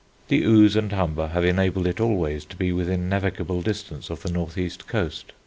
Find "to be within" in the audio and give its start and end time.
2.45-3.07